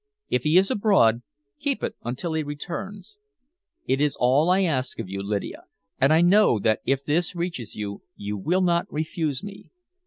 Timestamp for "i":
4.49-4.63, 6.11-6.21